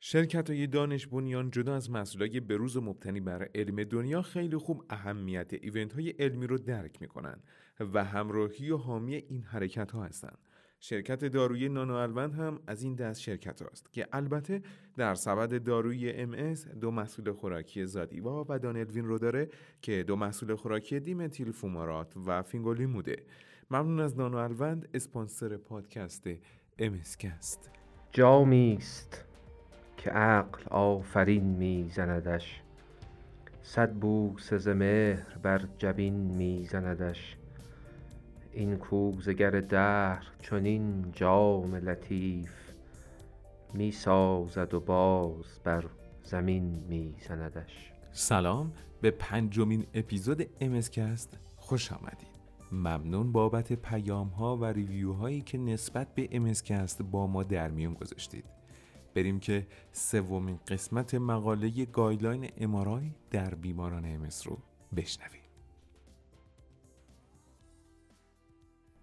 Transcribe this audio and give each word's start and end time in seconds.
شرکت 0.00 0.50
های 0.50 0.66
دانش 0.66 1.06
بنیان 1.06 1.50
جدا 1.50 1.74
از 1.76 1.90
مسئولای 1.90 2.40
بروز 2.40 2.76
و 2.76 2.80
مبتنی 2.80 3.20
بر 3.20 3.48
علم 3.54 3.84
دنیا 3.84 4.22
خیلی 4.22 4.56
خوب 4.56 4.84
اهمیت 4.90 5.52
ایونت 5.52 5.92
های 5.92 6.10
علمی 6.10 6.46
رو 6.46 6.58
درک 6.58 7.02
می‌کنن 7.02 7.38
و 7.80 8.04
همراهی 8.04 8.70
و 8.70 8.76
حامی 8.76 9.14
این 9.14 9.42
حرکت 9.42 9.90
ها 9.90 10.04
هستند. 10.04 10.38
شرکت 10.80 11.24
دارویی 11.24 11.68
نانو 11.68 12.28
هم 12.28 12.60
از 12.66 12.82
این 12.82 12.94
دست 12.94 13.20
شرکت 13.20 13.62
است 13.62 13.92
که 13.92 14.08
البته 14.12 14.62
در 14.96 15.14
سبد 15.14 15.62
دارویی 15.62 16.12
ام 16.12 16.54
دو 16.80 16.90
محصول 16.90 17.32
خوراکی 17.32 17.86
زادیوا 17.86 18.46
و 18.48 18.58
دانلوین 18.58 19.04
رو 19.04 19.18
داره 19.18 19.48
که 19.82 20.02
دو 20.02 20.16
محصول 20.16 20.54
خوراکی 20.54 21.00
دیمتیل 21.00 21.52
فومارات 21.52 22.14
و 22.26 22.42
فینگولیموده 22.42 23.16
ممنون 23.70 24.00
از 24.00 24.18
نانو 24.18 24.36
الوند 24.36 24.88
اسپانسر 24.94 25.56
پادکست 25.56 26.28
امسکست 26.78 27.70
جامی 28.12 28.74
است. 28.78 29.27
که 29.98 30.10
عقل 30.10 30.62
آفرین 30.70 31.44
میزندش. 31.44 32.60
صد 33.62 33.92
بوسه 33.92 34.58
ز 34.58 34.68
مهر 34.68 35.38
بر 35.42 35.68
جبین 35.78 36.14
میزندش. 36.14 37.36
این 38.52 38.76
کوزگر 38.76 39.50
دهر 39.50 40.26
چنین 40.42 41.12
جام 41.12 41.74
لطیف 41.74 42.50
می‌سازد 43.74 44.74
و 44.74 44.80
باز 44.80 45.60
بر 45.64 45.84
زمین 46.22 46.84
میزندش. 46.88 47.92
سلام 48.12 48.72
به 49.00 49.10
پنجمین 49.10 49.86
اپیزود 49.94 50.46
امسکست 50.60 51.38
خوش 51.56 51.92
آمدید. 51.92 52.38
ممنون 52.72 53.32
بابت 53.32 53.72
پیام 53.72 54.28
ها 54.28 54.56
و 54.56 54.64
review 54.64 55.12
هایی 55.12 55.40
که 55.40 55.58
نسبت 55.58 56.14
به 56.14 56.28
MSCast 56.32 57.02
با 57.02 57.26
ما 57.26 57.42
در 57.42 57.70
میون 57.70 57.94
گذاشتید. 57.94 58.57
بریم 59.18 59.40
که 59.40 59.66
سومین 59.92 60.58
قسمت 60.68 61.14
مقاله 61.14 61.84
guideline 61.84 62.50
MRI 62.56 63.10
در 63.30 63.54
بیماران 63.54 64.04
MS 64.04 64.46
رو 64.46 64.58
بشنویم 64.96 65.40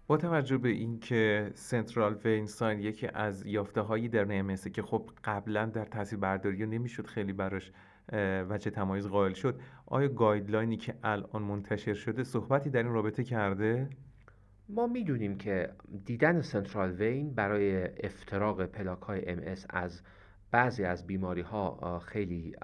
با 0.06 0.16
توجه 0.16 0.58
به 0.58 0.68
اینکه 0.68 1.50
central 1.54 2.14
vein 2.24 2.46
sign 2.46 2.80
یکی 2.80 3.06
از 3.14 3.46
یافته 3.46 3.80
هایی 3.80 4.08
در 4.08 4.24
MS 4.24 4.55
ه 4.55 4.70
که 4.70 4.82
خب 4.82 5.10
قبلا 5.24 5.66
در 5.66 5.84
تصویر 5.84 6.18
برداری 6.18 6.66
نمی‌شد 6.66 7.06
خیلی 7.06 7.32
براش 7.32 7.72
وجه 8.48 8.70
تمایز 8.70 9.06
قائل 9.06 9.32
شد 9.32 9.60
آیا 9.86 10.08
guideline 10.08 10.69
ی 10.69 10.76
که 10.76 10.94
الان 11.04 11.42
منتشر 11.42 11.94
شده 11.94 12.24
صحبتی 12.24 12.70
در 12.70 12.82
این 12.82 12.92
رابطه 12.92 13.24
کرده؟ 13.24 13.90
ما 14.68 14.86
می‌دونیم 14.86 15.38
که 15.38 15.72
دیدن 16.04 16.40
central 16.40 16.92
vein 16.92 17.34
برای 17.34 17.84
افتراق 18.04 18.66
پلاک 18.66 19.02
های 19.02 19.28
MS 19.30 19.56
از 19.70 20.02
بعضی 20.50 20.84
از 20.84 21.06
بیماری 21.06 21.40
ها 21.40 21.98
خیلی 21.98 22.56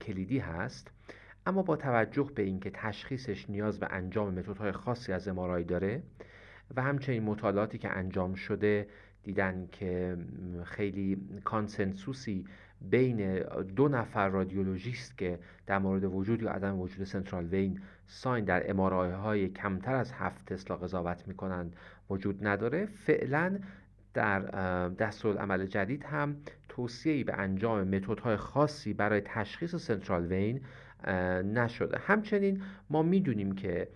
کلیدی 0.00 0.38
هست. 0.38 0.90
اما 1.46 1.62
با 1.62 1.76
توجه 1.76 2.30
به 2.34 2.42
اینکه 2.42 2.70
تشخیصش 2.70 3.50
نیاز 3.50 3.80
به 3.80 3.86
انجام 3.90 4.34
متدهای 4.34 4.72
خاصی 4.72 5.12
از 5.12 5.28
MRI 5.28 5.64
داره 5.64 6.02
و 6.76 6.82
همچنین 6.82 7.22
مطالعاتی 7.22 7.78
که 7.78 7.90
انجام 7.90 8.34
شده 8.34 8.86
دیدن 9.22 9.68
که 9.72 10.16
خیلی 10.64 11.28
consensus 11.44 12.34
ی 12.34 12.44
بین 12.90 13.38
دو 13.62 13.88
نفر 13.88 14.28
رادیولوژیست 14.28 15.18
که 15.18 15.38
در 15.66 15.78
مورد 15.78 16.04
وجود 16.04 16.42
یا 16.42 16.50
عدم 16.50 16.80
وجود 16.80 17.04
central 17.04 17.44
vein 17.44 17.80
sign 18.06 18.44
در 18.44 18.70
MRI 18.70 19.10
های 19.10 19.48
کمتر 19.48 19.94
از 19.94 20.12
هفت 20.12 20.46
تسلا 20.52 20.76
قضاوت 20.76 21.28
می‌کنند 21.28 21.76
وجود 22.10 22.46
نداره 22.46 22.86
فعلا 22.86 23.58
در 24.14 24.40
دستورالعمل 24.88 25.66
جدید 25.66 26.04
هم 26.04 26.36
توصیه‌ای 26.68 27.24
به 27.24 27.34
انجام 27.34 27.88
متدهای 27.88 28.36
خاصی 28.36 28.92
برای 28.92 29.20
تشخیص 29.20 29.74
central 29.74 30.26
vein 30.26 30.60
نشده. 31.42 31.98
همچنین 31.98 32.62
ما 32.90 33.02
می‌دونیم 33.02 33.54
که 33.54 33.88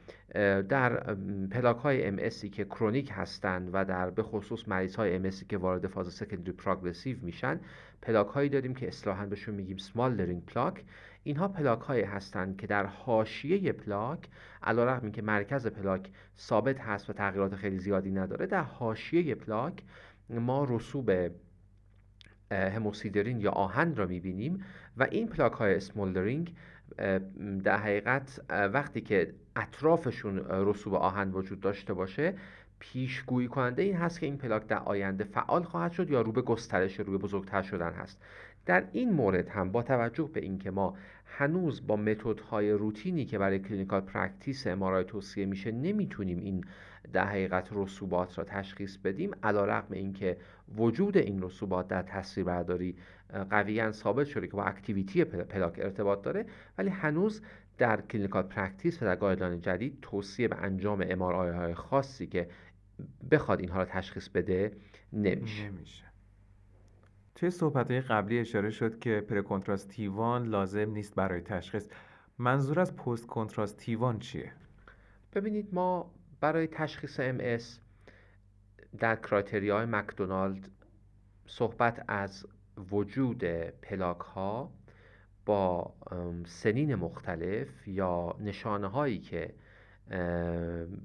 در 0.63 1.15
پلاک 1.51 1.77
های 1.77 2.07
MS 2.07 2.17
که 2.53 2.65
chronic 2.65 3.13
هستند 3.15 3.71
و 3.73 3.85
در 3.85 4.11
به 4.11 4.23
خصوص 4.23 4.69
مریض 4.69 4.97
های 4.97 5.17
MS 5.17 5.31
که 5.49 5.59
وارد 5.59 5.87
فاز 5.87 6.15
secondary 6.15 6.53
progressive 6.53 7.17
میشن 7.23 7.61
پلاک 8.03 8.27
هایی 8.27 8.49
داریم 8.49 8.75
که 8.75 8.89
اصطلاحا 8.89 9.27
بهشون 9.27 9.55
میگیم 9.55 9.77
smoldering 9.77 10.45
plaque 10.45 10.85
اینها 11.23 11.49
پلاک 11.49 11.81
هایی 11.81 12.03
هستند 12.03 12.57
که 12.57 12.67
در 12.67 12.87
حاشیه 12.87 13.73
پلاک 13.73 14.29
علیرغم 14.63 15.11
که 15.11 15.23
مرکز 15.23 15.67
پلاک 15.67 16.11
ثابت 16.39 16.81
هست 16.81 17.11
و 17.11 17.13
تغییرات 17.13 17.55
خیلی 17.55 17.79
زیادی 17.79 18.11
نداره 18.11 18.47
در 18.47 18.63
حاشیه 18.63 19.35
پلاک 19.35 19.83
ما 20.31 20.67
رسوب 20.71 21.31
هموسیدرین 22.51 23.41
یا 23.41 23.51
آهن 23.51 23.95
را 23.95 24.07
می‌بینیم 24.07 24.65
و 24.97 25.07
این 25.11 25.29
پلاک 25.29 25.53
های 25.53 25.75
smoldering 25.75 26.55
در 27.65 27.77
حقیقت 27.77 28.41
وقتی 28.51 29.01
که 29.01 29.35
اطرافشون 29.57 30.39
رسوب 30.49 30.95
آهن 30.95 31.31
وجود 31.31 31.61
داشته 31.61 31.95
باشه 31.95 32.35
پیشگویی 32.79 33.49
کننده 33.49 33.83
این 33.83 33.97
هست 33.97 34.21
که 34.21 34.27
این 34.27 34.37
پلاک 34.39 34.67
در 34.67 34.79
آینده 34.79 35.25
فعال 35.25 35.63
خواهد 35.63 35.93
شد 35.93 36.11
یا 36.11 36.21
رو 36.21 36.33
به 36.33 36.43
گسترش 36.43 37.01
رو 37.01 37.13
به 37.13 37.19
بزرگتر 37.19 37.63
شدن 37.63 37.93
هست. 37.93 38.23
در 38.67 38.85
این 38.93 39.13
مورد 39.13 39.49
هم 39.49 39.73
با 39.73 39.83
توجه 39.83 40.31
به 40.33 40.41
اینکه 40.41 40.71
ما 40.71 40.97
هنوز 41.27 41.87
با 41.87 41.97
متدهای 41.97 42.73
روتینی 42.73 43.25
که 43.25 43.39
برای 43.39 43.59
clinical 43.59 44.01
practice 44.01 44.67
MRI 44.67 45.05
توصیه 45.05 45.47
میشه 45.47 45.73
نمی‌تونیم 45.73 46.39
این 46.39 46.65
در 47.13 47.27
حقیقت 47.27 47.69
رسوبات 47.73 48.39
را 48.39 48.45
تشخیص 48.45 48.97
بدیم 48.97 49.31
علیرغم 49.43 49.93
اینکه 49.93 50.37
وجود 50.77 51.17
این 51.17 51.43
رسوبات 51.43 51.89
در 51.89 52.03
تصویربرداری 52.03 52.97
قویا 53.51 53.93
ثابت 53.93 54.27
شده 54.27 54.47
که 54.47 54.53
با 54.53 54.65
activity 54.65 55.25
پلاک 55.25 55.79
ارتباط 55.79 56.23
داره 56.23 56.47
ولی 56.79 56.91
هنوز 56.91 57.43
در 57.79 58.01
clinical 58.01 58.43
practice 58.43 59.03
و 59.03 59.05
در 59.05 59.17
guideline 59.17 59.61
جدید 59.61 59.99
توصیه 60.03 60.49
به 60.49 60.57
انجام 60.57 61.05
MRI 61.09 61.51
های 61.51 61.75
خاصی 61.75 62.27
که 62.27 62.49
بخواد 63.31 63.61
اینها 63.61 63.79
را 63.79 63.85
تشخیص 63.85 64.29
بده 64.29 64.73
نمیشه, 65.13 65.69
نمیشه. 65.69 66.05
توی 67.35 67.51
صحبت 67.51 67.91
قبلی 67.91 68.39
اشاره 68.39 68.71
شد 68.71 68.99
که 68.99 69.21
پرکنتراست 69.21 69.89
تیوان 69.89 70.47
لازم 70.47 70.91
نیست 70.91 71.15
برای 71.15 71.41
تشخیص 71.41 71.89
منظور 72.39 72.81
از 72.81 72.97
پست 72.97 73.27
کنتراست 73.27 73.77
تیوان 73.77 74.19
چیه؟ 74.19 74.53
ببینید 75.35 75.75
ما 75.75 76.11
برای 76.41 76.67
تشخیص 76.67 77.21
MS 77.21 77.63
در 78.99 79.17
کرایتریای 79.17 79.87
مکدونالد 79.87 80.69
صحبت 81.47 82.05
از 82.09 82.47
وجود 82.91 83.45
پلاک 83.83 84.19
ها 84.21 84.73
با 85.47 85.95
سنین 86.47 86.95
مختلف 86.95 87.89
یا 87.89 88.37
نشانه 88.41 88.87
هایی 88.87 89.19
که 89.19 89.55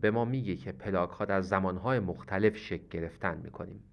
به 0.01 0.11
ما 0.13 0.25
میگه 0.25 0.55
که 0.55 0.71
پلاک 0.71 1.09
ها 1.09 1.25
در 1.25 1.41
زمان 1.41 1.77
های 1.77 1.99
مختلف 1.99 2.57
شکل 2.57 2.87
گرفتن 2.89 3.37
می‌کنیم. 3.43 3.83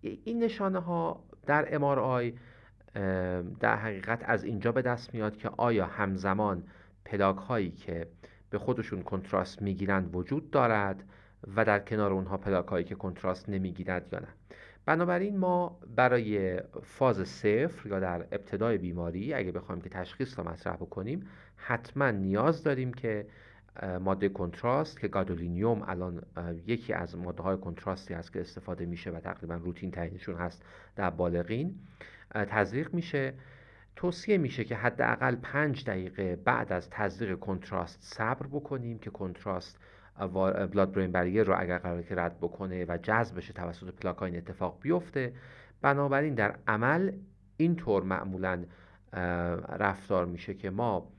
این 0.00 0.44
نشانه 0.44 0.78
ها 0.78 1.24
در 1.46 1.78
MRI 1.78 2.38
در 3.60 3.76
حقیقت 3.76 4.22
از 4.24 4.44
اینجا 4.44 4.72
به 4.72 4.82
دست 4.82 5.14
میاد 5.14 5.36
که 5.36 5.50
آیا 5.56 5.86
همزمان 5.86 6.64
پلاک 7.04 7.36
هایی 7.36 7.70
که 7.70 8.06
به 8.50 8.58
خودشون 8.58 9.02
کنتراست 9.02 9.62
می‌گیرند 9.62 10.16
وجود 10.16 10.50
دارد 10.50 11.04
و 11.56 11.64
در 11.64 11.78
کنار 11.78 12.12
اونها 12.12 12.36
پلاک 12.36 12.66
هایی 12.66 12.84
که 12.84 12.94
کنتراست 12.94 13.48
نمی‌گیرد 13.48 14.08
یا 14.12 14.18
نه. 14.18 14.28
بنابراین 14.86 15.38
ما 15.38 15.78
برای 15.96 16.60
فاز 16.82 17.28
صفر 17.28 17.88
یا 17.88 18.00
در 18.00 18.20
ابتدای 18.20 18.78
بیماری 18.78 19.34
اگه 19.34 19.52
بخوایم 19.52 19.80
که 19.80 19.88
تشخیص 19.88 20.38
را 20.38 20.44
مطرح 20.44 20.76
بکنیم 20.76 21.26
حتما 21.56 22.10
نیاز 22.10 22.62
داریم 22.62 22.92
که 22.92 23.26
ماده 24.00 24.28
کنتراست 24.28 25.00
که 25.00 25.08
گادولینیوم 25.08 25.82
الان 25.86 26.22
یکی 26.66 26.92
از 26.92 27.18
ماده 27.18 27.42
های 27.42 27.56
کنتراستی 27.56 28.14
هست 28.14 28.32
که 28.32 28.40
استفاده 28.40 28.86
میشه 28.86 29.10
و 29.10 29.20
تقریبا 29.20 29.54
روتین 29.54 29.90
تعیینشون 29.90 30.34
هست 30.34 30.62
در 30.96 31.10
بالغین 31.10 31.74
تزریق 32.34 32.94
میشه. 32.94 33.34
توصیه 33.96 34.38
میشه 34.38 34.64
که 34.64 34.76
حداقل 34.76 35.34
پنج 35.34 35.84
دقیقه 35.84 36.36
بعد 36.36 36.72
از 36.72 36.90
تزریق 36.90 37.38
کنتراست 37.38 37.98
صبر 38.02 38.46
بکنیم 38.46 38.98
که 38.98 39.10
کنتراست 39.10 39.78
بلاد 40.72 40.92
برین 40.92 41.12
بریر 41.12 41.42
رو 41.42 41.54
اگر 41.58 41.78
قرار 41.78 42.02
که 42.02 42.14
رد 42.14 42.38
بکنه 42.38 42.84
و 42.84 42.98
جذب 43.02 43.36
بشه 43.36 43.52
توسط 43.52 43.94
پلاکاین 43.94 44.36
اتفاق 44.36 44.78
بیفته. 44.82 45.32
بنابراین 45.82 46.34
در 46.34 46.56
عمل 46.66 47.12
اینطور 47.56 48.02
معمولا 48.02 48.64
رفتار 49.78 50.26
میشه 50.26 50.54
که 50.54 50.70
ما 50.70 51.12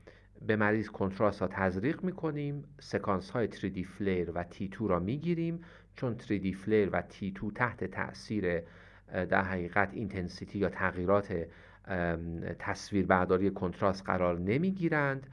به 0.46 0.56
مریض 0.56 0.88
کنتراست 0.88 1.42
ها 1.42 1.48
تزریق 1.48 2.04
می‌کنیم 2.04 2.64
سکانس 2.80 3.30
های 3.30 3.48
3D 3.48 3.84
FLAIR 3.84 4.30
و 4.34 4.44
T2 4.44 4.76
را 4.80 4.98
می‌گیریم. 4.98 5.60
چون 5.96 6.16
3D 6.18 6.54
FLAIR 6.54 6.88
و 6.92 7.02
T2 7.02 7.52
تحت 7.54 7.84
تاثیر 7.84 8.62
در 9.12 9.42
حقیقت 9.42 9.88
intensity 9.92 10.58
یا 10.58 10.68
تغییرات 10.68 11.46
تصویربرداری 12.58 13.50
کنتراست 13.50 14.04
قرار 14.04 14.38
نمی‌گیرند 14.38 15.26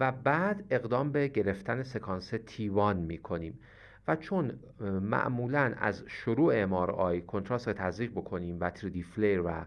و 0.00 0.12
بعد 0.12 0.64
اقدام 0.70 1.12
به 1.12 1.28
گرفتن 1.28 1.82
سکانس 1.82 2.34
T1 2.34 2.96
می‌کنیم. 2.96 3.58
و 4.08 4.16
چون 4.16 4.52
معمولا 5.02 5.74
از 5.76 6.04
شروع 6.06 6.66
MRI 6.66 7.20
کنتراست 7.26 7.68
رو 7.68 7.74
تزریق 7.74 8.10
بکنیم 8.10 8.56
و 8.60 8.70
3D 8.70 9.00
FLAIR 9.00 9.40
و 9.40 9.64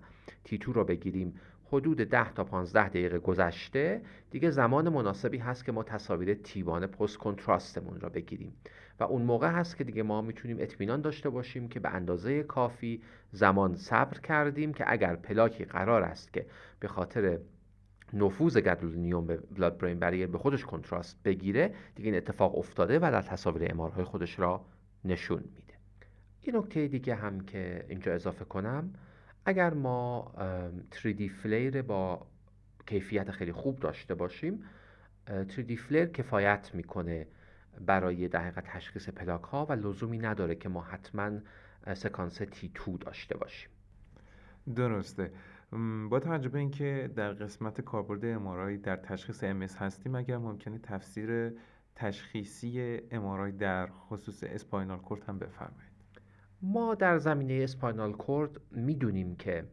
T2 0.48 0.64
رو 0.64 0.84
بگیریم 0.84 1.34
حدود 1.72 1.98
10 1.98 2.34
تا 2.34 2.44
15 2.44 2.90
دقیقه 2.90 3.20
گذشته 3.20 4.02
دیگه 4.32 4.50
زمان 4.50 4.90
مناسبی 4.90 5.38
هست 5.38 5.66
که 5.66 5.72
ما 5.72 5.84
تصاویر 5.84 6.34
تیبان 6.34 6.88
پست 6.88 7.18
کنتراستمون 7.18 8.00
را 8.00 8.10
بگیریم. 8.10 8.54
و 9.00 9.04
اون 9.04 9.22
موقع 9.22 9.52
هست 9.52 9.78
که 9.78 9.84
دیگه 9.84 10.04
ما 10.04 10.22
می‌تونیم 10.22 10.58
اطمینان 10.60 11.02
داشته 11.02 11.30
باشیم 11.30 11.68
که 11.68 11.80
به 11.80 11.90
اندازه 11.90 12.44
کافی 12.44 13.02
زمان 13.32 13.76
صبر 13.76 14.20
کردیم 14.20 14.74
که 14.74 14.84
اگر 14.88 15.16
پلاکی 15.16 15.66
قرار 15.66 16.04
است 16.04 16.34
که 16.34 16.46
به 16.80 16.88
خاطر 16.88 17.40
نفوذ 18.14 18.58
گدولینیوم 18.58 19.26
به 19.26 19.38
بلاد 19.38 19.78
برین 19.78 20.00
بریر 20.00 20.28
به 20.28 20.38
خودش 20.38 20.66
کنتراست 20.66 21.24
بگیره 21.24 21.74
دیگه 21.96 22.10
این 22.10 22.18
اتفاق 22.18 22.58
افتاده 22.58 23.00
و 23.00 23.02
در 23.02 23.22
تصاویر 23.22 23.72
امارهای 23.72 24.04
خودش 24.04 24.40
را 24.40 24.66
نشون 25.06 25.44
میده. 25.56 25.74
این 26.42 26.56
نکته 26.56 26.88
دیگه 26.88 27.16
هم 27.16 27.40
که 27.42 27.86
اینجا 27.90 28.14
اضافه 28.14 28.46
کنم 28.46 28.94
اگر 29.46 29.74
ما 29.74 30.32
3D 30.92 31.28
فلیر 31.28 31.82
با 31.82 32.28
کیفیت 32.88 33.32
خیلی 33.32 33.52
خوب 33.52 33.80
داشته 33.80 34.16
باشیم 34.16 34.64
3D 35.28 35.76
فلیر 35.76 36.06
کفایت 36.06 36.72
می‌کنه. 36.74 37.28
برای 37.86 38.28
دقیقه 38.28 38.62
تشخیص 38.62 39.10
پلاک 39.10 39.42
ها 39.44 39.66
و 39.66 39.72
لزومی 39.72 40.18
نداره 40.18 40.56
که 40.56 40.70
ما 40.70 40.82
حتما 40.82 41.32
سکانس 41.94 42.42
T2 42.42 42.98
داشته 43.00 43.38
باشیم. 43.38 43.70
درسته. 44.76 45.32
با 46.10 46.20
توجه 46.20 46.50
به 46.50 46.60
اینکه 46.60 47.12
در 47.16 47.34
قسمت 47.34 47.82
کاربرد 47.82 48.26
امارای 48.26 48.78
در 48.78 48.96
تشخیص 48.96 49.44
MS 49.44 49.76
هستیم 49.78 50.16
اگر 50.16 50.38
ممکنه 50.38 50.80
تفسیر 50.80 51.52
تشخیصی 51.96 53.00
MRI 53.12 53.52
در 53.52 53.88
خصوص 53.88 54.44
spinal 54.44 54.98
cord 54.98 55.24
هم 55.24 55.40
بفرمایید. 55.40 55.96
ما 56.62 56.96
در 56.96 57.18
زمینه 57.18 57.64
spinal 57.64 58.14
cord 58.14 58.62
می‌دونیم 58.72 59.36
که 59.36 59.66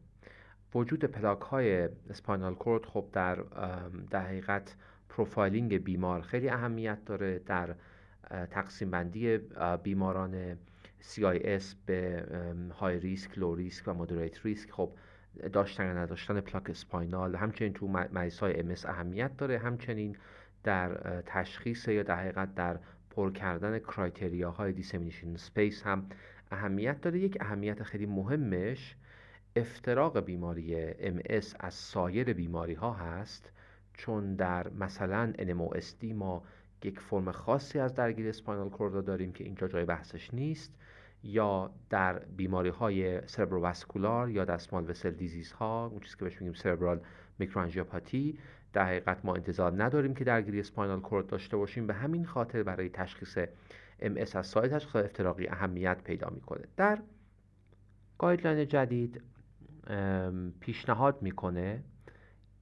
وجود 0.74 1.04
پلاک 1.04 1.40
های 1.40 1.88
spinal 2.10 2.54
cord 2.54 2.86
خب 2.86 3.08
در 3.12 3.34
در 4.10 4.26
حقیقت 4.26 4.76
profiling 5.08 5.84
بیمار 5.84 6.20
خیلی 6.20 6.48
اهمیت 6.48 7.04
داره 7.04 7.38
در 7.38 7.74
تقسیم 8.50 8.90
بندی 8.90 9.38
بیماران 9.82 10.58
CIS 11.02 11.64
به 11.86 12.26
high 12.78 12.98
risk، 12.98 13.38
low 13.38 13.54
risk 13.54 13.88
و 13.88 13.94
moderate 13.94 14.46
risk. 14.46 14.70
خب 14.70 14.92
داشتن 15.52 15.86
یا 15.86 15.92
نداشتن 15.92 16.40
پلاک 16.40 16.70
spinal. 16.70 17.36
همچنین 17.36 17.72
تو 17.72 17.88
مریض 17.88 18.38
های 18.38 18.76
MS 18.76 18.84
اهمیت 18.84 19.36
داره. 19.36 19.58
همچنین 19.58 20.16
در 20.64 21.22
تشخیص 21.26 21.88
یا 21.88 22.02
در 22.02 22.16
حقیقت 22.20 22.54
در 22.54 22.78
پر 23.10 23.32
کردن 23.32 23.78
criteria 23.78 24.50
های 24.50 24.72
dissemination 24.72 25.36
space 25.36 25.82
هم 25.82 26.06
اهمیت 26.50 27.00
داره. 27.00 27.18
یک 27.18 27.36
اهمیت 27.40 27.82
خیلی 27.82 28.06
مهمش 28.06 28.96
افتراق 29.56 30.20
بیماری 30.20 30.92
MS 30.92 31.56
از 31.60 31.74
سایر 31.74 32.32
بیماری 32.32 32.74
ها 32.74 32.92
هست. 32.92 33.52
چون 33.94 34.34
در 34.34 34.68
مثلا 34.68 35.32
NMOSD 35.38 36.04
ما 36.04 36.42
یک 36.84 37.00
فرم 37.00 37.32
خاصی 37.32 37.78
از 37.78 37.94
درگیری 37.94 38.28
spinal 38.28 38.70
cord 38.70 39.04
داریم 39.04 39.32
که 39.32 39.44
اینجا 39.44 39.68
جای 39.68 39.84
بحثش 39.84 40.34
نیست 40.34 40.74
یا 41.24 41.70
در 41.90 42.18
بیماری 42.18 42.68
های 42.68 43.28
cerebrovascular 43.28 44.30
یا 44.30 44.44
در 44.44 44.60
vessel 44.72 45.10
disease 45.10 45.52
ها 45.52 45.86
اون 45.86 46.00
چیزی 46.00 46.16
که 46.16 46.24
بهش 46.24 46.40
میگیم 46.40 46.54
cerebral 46.54 47.00
میکروانژیوپاتی 47.38 48.38
در 48.72 48.86
حقیقت 48.86 49.24
ما 49.24 49.34
انتظار 49.34 49.82
نداریم 49.84 50.14
که 50.14 50.24
درگیری 50.24 50.60
spinal 50.60 51.00
cord 51.00 51.26
داشته 51.26 51.56
باشیم. 51.56 51.86
به 51.86 51.94
همین 51.94 52.24
خاطر 52.24 52.62
برای 52.62 52.88
تشخیص 52.88 53.38
MS 54.00 54.36
از 54.36 54.46
سایر 54.46 54.68
تشخیص 54.68 54.96
افتراقی 54.96 55.48
اهمیت 55.48 56.02
پیدا 56.04 56.30
می‌کنه. 56.30 56.64
در 56.76 56.98
guideline 58.18 58.68
جدید 58.68 59.22
پیشنهاد 60.60 61.22
می‌کنه 61.22 61.84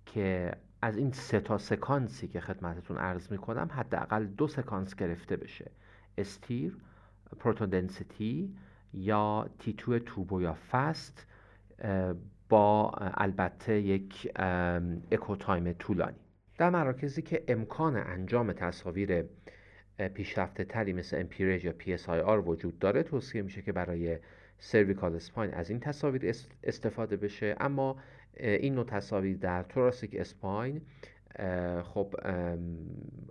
که 0.07 0.53
از 0.83 0.97
این 0.97 1.13
سه 1.13 1.41
تا 1.41 1.59
سکانسی 1.59 2.29
که 2.29 2.41
خدمتتون 2.41 2.97
عرض 2.97 3.33
می‌کنم 3.33 3.71
حداقل 3.73 4.27
دو 4.27 4.49
سکانس 4.49 4.95
گرفته 4.95 5.37
بشه. 5.37 5.71
STIR 6.19 6.77
proton 7.39 7.93
density 7.93 8.57
یا 8.93 9.51
T2 9.59 9.99
turbo 9.99 10.43
یا 10.43 10.57
fast 10.71 11.27
با 12.49 12.91
البته 12.99 13.81
یک 13.81 14.33
echo 15.13 15.37
time 15.37 15.73
طولانی. 15.73 16.21
در 16.59 16.71
مراکزی 16.71 17.23
که 17.23 17.45
امکان 17.49 17.97
انجام 17.97 18.53
تصاویر 18.53 19.25
پیشرفته 20.15 20.65
تری 20.65 20.93
مثل 20.93 21.21
MPRAGE 21.21 21.65
یا 21.65 21.73
PSIR 21.73 22.49
وجود 22.49 22.79
داره 22.79 23.03
توصیه 23.03 23.43
میشه 23.43 23.63
که 23.63 23.73
برای 23.73 24.19
cervical 24.59 25.15
spine 25.15 25.55
از 25.55 25.71
این 25.71 25.81
تصاویر 25.81 26.35
استفاده 26.65 27.17
بشه. 27.17 27.57
اما 27.61 27.97
این 28.37 28.75
نوع 28.75 28.85
تصاویر 28.85 29.37
در 29.37 29.63
thoracic 29.63 30.17
spine 30.19 30.81
خب 31.83 32.15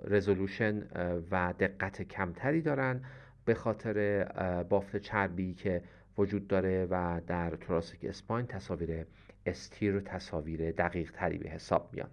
resolution 0.03 0.83
و 1.31 1.53
دقت 1.59 2.01
کمتری 2.01 2.61
دارن 2.61 3.01
به 3.45 3.53
خاطر 3.53 4.23
بافت 4.63 4.97
چربی 4.97 5.53
که 5.53 5.83
وجود 6.17 6.47
داره 6.47 6.87
و 6.89 7.21
در 7.27 7.49
thoracic 7.49 8.05
spine 8.05 8.45
تصاویر 8.45 9.05
STIR 9.45 9.99
تصاویر 9.99 10.71
دقیق 10.71 11.11
تری 11.11 11.37
به 11.37 11.49
حساب 11.49 11.89
میان. 11.93 12.09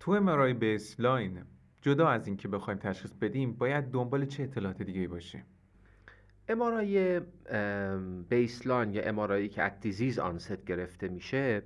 تو 0.00 0.12
MRI 0.12 0.52
baseline 0.52 1.42
جدا 1.82 2.08
از 2.08 2.26
اینکه 2.26 2.48
بخوایم 2.48 2.78
تشخیص 2.78 3.12
بدیم 3.20 3.52
باید 3.52 3.84
دنبال 3.84 4.26
چه 4.26 4.42
اطلاعات 4.42 4.82
دیگه 4.82 5.08
باشیم؟ 5.08 5.44
MRI 6.48 7.20
baseline 8.28 8.94
یا 8.94 9.02
MRI 9.02 9.30
یی 9.30 9.48
که 9.48 9.62
از 9.62 9.72
disease 9.80 10.18
onset 10.18 10.64
گرفته 10.64 11.08
میشه 11.08 11.62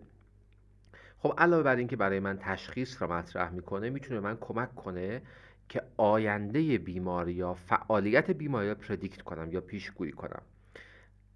خب 1.19 1.35
علاوه 1.39 1.63
بر 1.63 1.77
اینکه 1.77 1.97
برای 1.97 2.21
من 2.21 2.39
تشخیص 2.39 3.03
را 3.03 3.09
مطرح 3.09 3.51
می‌کنه 3.51 3.91
می‌تونه 3.91 4.21
من 4.21 4.37
کمک 4.41 4.75
کنه 4.75 5.23
که 5.69 5.83
آینده 5.97 6.79
بیماری 6.79 7.33
یا 7.33 7.55
فعالیت 7.55 8.31
بیماری 8.31 8.69
را 8.69 8.75
predict 8.75 9.23
کنم 9.23 9.53
یا 9.53 9.61
پیشگویی 9.61 10.13
کنم. 10.13 10.43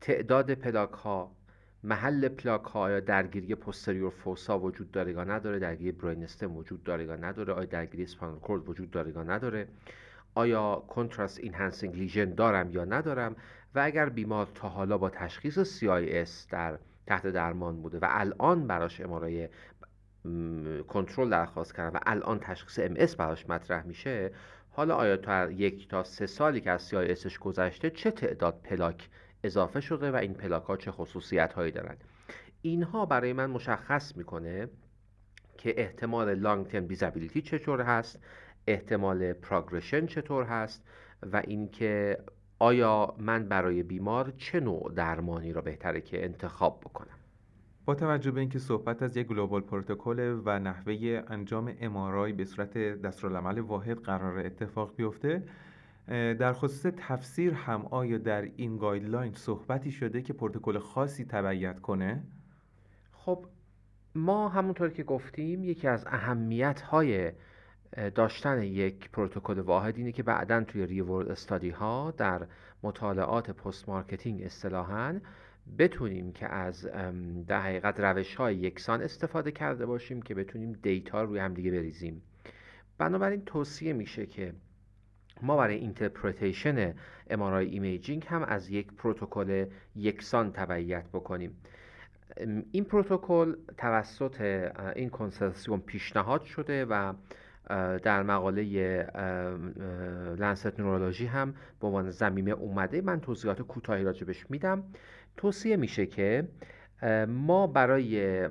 تعداد 0.01 0.55
پلاک 0.55 0.91
ها 0.91 1.33
محل 1.85 2.29
پلاک 2.29 2.63
ها 2.63 2.91
یا 2.91 3.01
درگیری 3.01 3.55
posterior 3.55 4.11
fossa 4.11 4.59
وجود 4.59 4.91
داره 4.91 5.13
یا 5.13 5.25
نداره 5.25 5.59
درگیری 5.59 5.93
brainstem 5.93 6.57
وجود 6.57 6.85
داره 6.85 7.05
یا 7.05 7.17
نداره 7.17 7.53
آیا 7.53 7.65
درگیری 7.65 8.03
spinal 8.03 8.39
وجود 8.67 8.91
داره 8.91 9.13
یا 9.13 9.23
نداره 9.23 9.69
آیا 10.35 10.83
contrast 10.89 11.39
enhancing 11.39 11.97
lesion 11.97 12.35
دارم 12.35 12.71
یا 12.73 12.85
ندارم 12.85 13.37
و 13.75 13.79
اگر 13.79 14.09
بیمار 14.09 14.49
تا 14.55 14.69
حالا 14.69 14.99
با 14.99 15.11
تشخیص 15.11 15.79
CIS 15.79 16.51
در 16.51 16.79
تحت 17.11 17.27
درمان 17.27 17.83
بوده 17.83 17.99
و 17.99 18.07
الان 18.09 18.67
براش 18.67 19.01
MRI 19.01 19.49
کنترل 20.89 21.31
درخواست 21.31 21.75
کردن 21.75 21.97
و 21.97 22.01
الان 22.07 22.41
تشخیص 22.41 22.79
MS 22.79 23.17
براش 23.17 23.49
مطرح 23.49 23.87
میشه 23.87 24.31
حالا 24.71 24.95
آیا 24.95 25.17
تا 25.17 25.51
یک 25.51 25.89
تا 25.89 26.05
سه 26.05 26.27
سالی 26.27 26.61
که 26.61 26.71
از 26.71 26.83
CIS 26.83 26.97
ش 26.97 27.39
گذشته 27.39 27.91
چه 27.91 28.11
تعداد 28.11 28.61
پلاک 28.65 29.09
اضافه 29.45 29.81
شده 29.81 30.11
و 30.11 30.17
این 30.17 30.35
پلاک 30.35 30.65
ها 30.65 30.77
چه 30.77 30.91
خصوصیت 30.91 31.53
هایی 31.53 31.73
دارند 31.73 32.05
اینها 32.63 33.07
برای 33.07 33.33
من 33.33 33.51
مشخص 33.51 34.17
می‌کنه 34.17 34.69
که 35.59 35.75
احتمال 35.81 36.35
long 36.35 36.67
term 36.67 36.87
disability 36.87 37.43
چطور 37.43 37.81
هست 37.81 38.19
احتمال 38.67 39.33
progression 39.33 40.07
چطور 40.07 40.45
هست 40.45 40.85
و 41.33 41.43
اینکه 41.47 42.19
آیا 42.63 43.15
من 43.19 43.49
برای 43.49 43.83
بیمار 43.83 44.33
چه 44.37 44.61
نوع 44.61 44.93
درمانی 44.95 45.53
را 45.53 45.61
بهتره 45.61 46.01
که 46.01 46.25
انتخاب 46.25 46.81
بکنم 46.81 47.17
با 47.85 47.95
توجه 47.95 48.31
به 48.31 48.41
اینکه 48.41 48.59
صحبت 48.59 49.03
از 49.03 49.17
یک 49.17 49.27
global 49.27 49.61
protocol 49.61 50.41
و 50.45 50.59
نحوه 50.59 51.23
انجام 51.29 51.75
MRI 51.81 52.33
به 52.33 52.45
صورت 52.45 52.79
دستورالعمل 52.79 53.59
واحد 53.59 53.99
قرار 53.99 54.39
اتفاق 54.39 54.97
بیفته 54.97 55.43
در 56.09 56.53
خصوص 56.53 56.93
تفسیر 56.97 57.55
هم 57.55 57.87
آیا 57.91 58.19
در 58.19 58.43
این 58.57 58.77
guideline 58.77 59.35
صحبتی 59.35 59.91
شده 59.91 60.23
که 60.23 60.33
پروتکل 60.33 60.79
خاصی 60.79 61.25
تبعیت 61.25 61.81
کنه؟ 61.81 62.23
خب 63.13 63.47
ما 64.15 64.49
همونطور 64.49 64.91
که 64.91 65.03
گفتیم 65.03 65.65
یکی 65.65 65.89
از 65.89 66.05
اهمیت 66.07 66.81
های 66.81 67.33
داشتن 68.15 68.63
یک 68.63 69.11
پروتکل 69.11 69.59
واحد 69.59 69.97
اینه 69.97 70.13
که 70.13 70.23
بعدا 70.23 70.65
توی 70.65 70.87
real 70.87 71.07
world 71.07 71.31
study 71.31 71.71
ها 71.71 72.15
در 72.17 72.47
مطالعات 72.83 73.51
post 73.51 73.89
marketing 73.89 74.43
اصطلاحاً 74.43 75.21
بتونیم 75.79 76.33
که 76.33 76.47
از 76.47 76.87
در 77.47 77.61
حقیقت 77.61 78.01
روش 78.01 78.35
های 78.35 78.57
یکسان 78.57 79.03
استفاده 79.03 79.53
کرده 79.53 79.87
باشیم 79.87 80.23
که 80.23 80.35
بتونیم 80.35 80.73
data 80.83 81.23
روی 81.23 81.39
هم 81.39 81.55
دیگه 81.55 81.71
بریزیم. 81.71 82.23
بنابراین 82.99 83.45
توصیه 83.45 83.93
میشه 83.93 84.27
که 84.27 84.55
ما 85.43 85.57
برای 85.57 85.77
interpretation 85.77 86.95
MRI 87.31 87.67
imaging 87.67 88.27
هم 88.29 88.43
از 88.43 88.71
یک 88.71 88.93
پروتکل 88.93 89.67
یکسان 89.97 90.53
تبعیت 90.53 91.09
بکنیم. 91.09 91.57
این 92.73 92.85
پروتکل 92.85 93.57
توسط 93.79 94.41
این 94.97 95.09
کنسرسیوم 95.09 95.81
پیشنهاد 95.81 96.45
شده 96.45 96.85
و 96.85 97.13
در 98.03 98.23
مقاله 98.23 98.63
Lancet 100.39 100.81
Neurology 100.81 101.27
هم 101.27 101.55
به 101.81 101.87
عنوان 101.87 102.11
ضمیمه 102.11 102.51
اومده. 102.51 103.01
من 103.01 103.21
توضیحات 103.21 103.63
کوتاهی 103.63 104.05
راجبش 104.05 104.51
میدم. 104.51 104.83
توصیه 105.37 105.77
میشه 105.77 106.07
که 106.07 106.49
ما 107.29 107.67
برای 107.67 108.45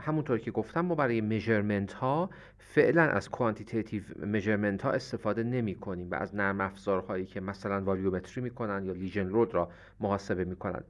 همونطور 0.00 0.38
که 0.38 0.50
گفتم 0.50 0.80
ما 0.80 0.94
برای 0.94 1.20
measurement 1.20 1.92
ها 1.92 2.30
فعلا 2.58 3.02
از 3.02 3.30
quantitative 3.30 4.02
measurement 4.16 4.82
ها 4.82 4.90
استفاده 4.90 5.42
نمی 5.42 5.74
کنیم 5.74 6.10
و 6.10 6.14
از 6.14 6.34
نرم 6.34 6.60
افزارهایی 6.60 7.26
که 7.26 7.40
مثلا 7.40 7.80
volumetry 7.80 8.42
می‌کنن 8.42 8.84
یا 8.84 8.92
lesion 8.92 9.26
load 9.26 9.54
را 9.54 9.70
محاسبه 10.00 10.44
می‌کنن. 10.44 10.84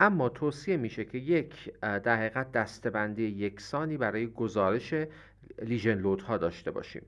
اما 0.00 0.28
توصیه 0.28 0.76
میشه 0.76 1.04
که 1.04 1.18
یک 1.18 1.72
در 1.80 2.16
حقیقت 2.16 2.52
دسته‌بندی 2.52 3.22
یکسانی 3.22 3.96
برای 3.96 4.26
گزارش 4.26 4.94
lesion 5.62 5.94
load 5.98 6.22
ها 6.22 6.36
داشته 6.36 6.70
باشیم. 6.70 7.02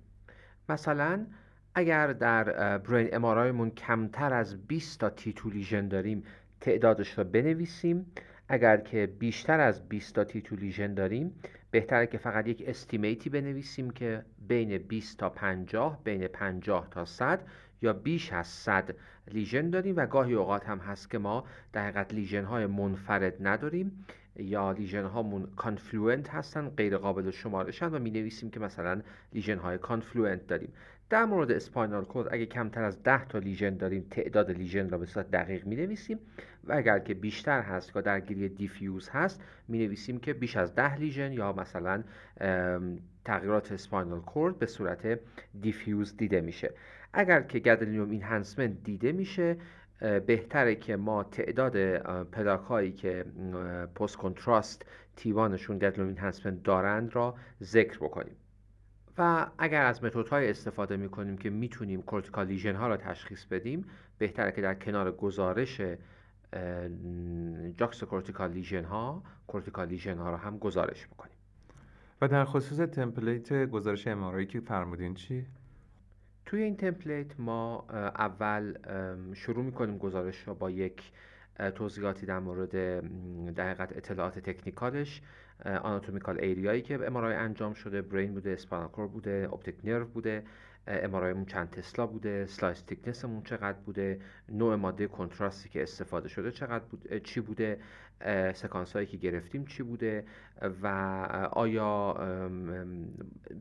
مثلا 0.68 1.26
اگر 1.74 2.12
در 2.12 2.78
brain 2.78 3.14
MRI 3.14 3.42
مون 3.42 3.70
کمتر 3.70 4.34
از 4.34 4.66
20 4.66 5.00
تا 5.00 5.10
T2 5.10 5.50
lesion 5.50 5.88
داریم 5.88 6.24
تعدادش 6.60 7.18
را 7.18 7.24
بنویسیم. 7.24 8.06
اگر 8.48 8.76
که 8.76 9.06
بیشتر 9.06 9.60
از 9.60 9.88
20 9.88 10.14
تا 10.14 10.24
T2 10.24 10.56
lesion 10.56 10.94
داریم 10.94 11.34
بهتره 11.70 12.06
که 12.06 12.18
فقط 12.18 12.46
یک 12.48 12.64
estimate 12.66 13.23
ی 13.23 13.30
بنویسیم 13.30 13.90
که 13.90 14.24
بین 14.48 14.78
20 14.78 15.18
تا 15.18 15.28
50 15.28 16.00
بین 16.04 16.28
50 16.28 16.88
تا 16.90 17.04
100 17.04 17.40
یا 17.82 17.92
بیش 17.92 18.32
از 18.32 18.46
100 18.46 18.94
lesion 19.28 19.70
داریم. 19.70 19.96
و 19.96 20.06
گاهی 20.06 20.34
اوقات 20.34 20.66
هم 20.66 20.78
هست 20.78 21.10
که 21.10 21.18
ما 21.18 21.44
در 21.72 21.82
حقیقت 21.82 22.14
lesion 22.14 22.44
های 22.44 22.66
منفرد 22.66 23.46
نداریم. 23.46 24.04
یا 24.36 24.72
lesion 24.72 25.04
هامون 25.04 25.48
confluent 25.56 26.28
هستن 26.30 26.68
غیر 26.68 26.96
قابل 26.96 27.30
شمارشن 27.30 27.94
و 27.94 27.98
می 27.98 28.10
نویسیم 28.10 28.50
که 28.50 28.60
مثلا 28.60 29.00
lesion 29.32 29.58
های 29.58 29.78
confluent 29.78 30.46
داریم. 30.46 30.72
در 31.10 31.24
مورد 31.24 31.50
spinal 31.50 32.04
cord 32.04 32.28
اگه 32.32 32.46
کمتر 32.46 32.82
از 32.82 33.02
10 33.02 33.24
تا 33.24 33.38
lesion 33.38 33.76
داریم 33.76 34.06
تعداد 34.10 34.50
lesion 34.50 34.88
را 34.88 34.98
به 34.98 35.06
صورت 35.06 35.30
دقیق 35.30 35.66
می 35.66 35.76
نویسیم 35.76 36.18
و 36.64 36.72
اگر 36.72 36.98
که 36.98 37.14
بیشتر 37.14 37.60
هست 37.60 37.96
یا 37.96 38.02
درگیری 38.02 38.48
diffuse 38.48 39.08
هست 39.08 39.42
می 39.68 39.78
نویسیم 39.78 40.18
که 40.18 40.32
بیش 40.32 40.56
از 40.56 40.74
10 40.74 40.96
lesion 40.96 41.32
یا 41.32 41.52
مثلا 41.52 42.02
تغییرات 43.24 43.72
spinal 43.72 44.20
cord 44.20 44.58
به 44.58 44.66
صورت 44.66 45.18
diffuse 45.60 46.16
دیده 46.16 46.40
میشه. 46.40 46.74
اگر 47.12 47.42
که 47.42 47.58
gadolinium 47.58 48.10
enhancement 48.10 48.82
دیده 48.84 49.12
میشه 49.12 49.56
بهتره 50.00 50.74
که 50.74 50.96
ما 50.96 51.22
تعداد 51.24 51.96
پلاک 52.24 52.60
هایی 52.60 52.92
که 52.92 53.24
post 53.94 54.16
contrast 54.16 54.84
T1 55.16 55.37
شون 55.37 55.78
gadolinium 55.78 56.08
enhancement 56.08 56.62
دارند 56.62 57.14
را 57.16 57.34
ذکر 57.62 57.98
بکنیم 57.98 58.36
و 59.18 59.46
اگر 59.58 59.86
از 59.86 60.00
های 60.30 60.50
استفاده 60.50 60.96
می 60.96 61.08
کنیم 61.08 61.38
که 61.38 61.50
می‌تونیم 61.50 62.02
cortical 62.02 62.46
lesion 62.46 62.74
ها 62.74 62.88
را 62.88 62.96
تشخیص 62.96 63.44
بدیم 63.44 63.84
بهتره 64.18 64.52
که 64.52 64.60
در 64.60 64.74
کنار 64.74 65.12
گزارش 65.12 65.80
juxtacortical 67.76 68.50
lesion 68.50 68.84
ها 68.84 69.22
cortical 69.46 69.88
lesion 69.88 70.18
ها 70.18 70.30
را 70.30 70.36
هم 70.36 70.58
گزارش 70.58 71.06
بکنیم 71.06 71.36
و 72.20 72.28
در 72.28 72.44
خصوص 72.44 72.78
template 72.78 73.66
گزارش 73.66 74.06
MRI 74.06 74.30
یی 74.30 74.46
که 74.46 74.60
فرمودین 74.60 75.14
چی؟ 75.14 75.46
توی 76.46 76.62
این 76.62 76.76
template 76.76 77.40
ما 77.40 77.84
اول 78.14 78.74
شروع 79.34 79.64
می‌کنیم 79.64 79.98
گزارش 79.98 80.48
را 80.48 80.54
با 80.54 80.70
یک 80.70 81.12
توضیحاتی 81.74 82.26
در 82.26 82.38
مورد 82.38 82.70
در 83.54 83.82
اطلاعات 83.82 84.38
technical 84.38 85.01
ش. 85.01 85.22
anatomical 85.64 86.40
area 86.40 86.68
یی 86.68 86.82
که 86.82 87.06
MRI 87.06 87.34
انجام 87.34 87.74
شده 87.74 88.02
brain 88.02 88.34
بوده 88.34 88.50
spinal 88.50 88.85
cord 88.85 89.08
بوده 89.08 89.48
optic 89.52 89.74
nerve 89.84 90.06
بوده 90.06 90.42
MRI 90.86 91.15
مون 91.15 91.44
چند 91.44 91.70
تسلا 91.70 92.06
بوده 92.06 92.46
slice 92.46 92.82
thickness 92.82 93.27
مون 93.27 93.42
چقدر 93.42 93.78
بوده 93.78 94.20
نوع 94.48 94.74
ماده 94.74 95.06
کنتراستی 95.06 95.68
که 95.68 95.82
استفاده 95.82 96.28
شده 96.28 96.50
چقدر 96.50 96.84
بود 96.84 97.18
چی 97.18 97.40
بوده. 97.40 97.78
sequence 98.54 98.92
هایی 98.92 99.06
که 99.06 99.16
گرفتیم 99.16 99.64
چی 99.64 99.82
بوده؟ 99.82 100.24
و 100.82 100.86
آیا 101.52 102.12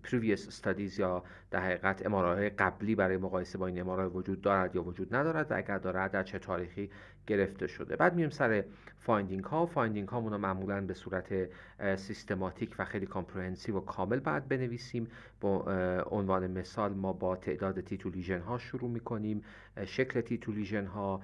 previous 0.03 0.48
studies 0.48 1.00
یا 1.00 1.24
در 1.51 1.60
حقیقت 1.60 2.05
MRI 2.05 2.50
قبلی 2.50 2.95
برای 2.95 3.17
مقایسه 3.17 3.57
با 3.57 3.67
این 3.67 3.79
MRI 3.82 4.08
وجود 4.07 4.41
دارد 4.41 4.75
یا 4.75 4.83
وجود 4.83 5.15
ندارد؟ 5.15 5.51
و 5.51 5.57
اگر 5.57 5.77
دارد 5.77 6.12
در 6.12 6.24
چه 6.24 6.39
تاریخی 6.39 6.89
گرفته 7.27 7.67
شده؟ 7.67 7.95
بعد 7.95 8.15
میریم 8.15 8.29
سر 8.29 8.63
finding 9.00 9.43
ها 9.43 9.65
finding 9.65 10.08
ها 10.07 10.22
معمولا 10.22 10.81
به 10.81 10.93
صورت 10.93 11.50
سیستماتیک 11.95 12.75
و 12.79 12.86
خیلی 12.86 13.05
comprehensive 13.05 13.77
و 13.77 13.81
کامل 13.81 14.19
بعد 14.19 14.48
بنویسیم. 14.48 15.07
با 15.41 15.60
عنوان 16.12 16.51
مثال 16.51 16.93
ما 16.93 17.13
با 17.13 17.36
تعداد 17.36 17.81
T2 17.82 17.96
lesion 17.96 18.39
ها 18.39 18.57
شروع 18.57 18.89
می‌کنیم. 18.89 19.43
شکل 19.86 20.22
T2 20.22 20.38
lesion 20.38 20.86
ها 20.86 21.22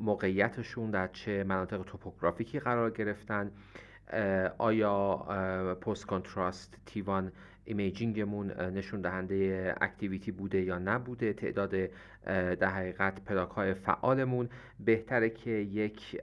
موقعیتشون 0.00 0.90
در 0.90 1.08
چه 1.08 1.44
مناطق 1.44 1.82
توپوگرافیکی 1.82 2.60
قرار 2.60 2.90
گرفتن 2.90 3.50
آیا 4.58 5.16
post 5.80 6.06
contrast 6.06 6.76
T1 6.86 7.32
imaging 7.64 8.24
مون 8.24 8.50
نشون 8.50 9.00
دهنده 9.00 9.74
activity 9.80 10.30
بوده 10.32 10.60
یا 10.60 10.78
نبوده 10.78 11.32
تعداد 11.32 11.74
در 12.54 12.68
حقیقت 12.68 13.20
پلاک 13.24 13.50
های 13.50 13.74
فعالمون. 13.74 14.48
بهتره 14.80 15.30
که 15.30 15.50
یک 15.50 16.20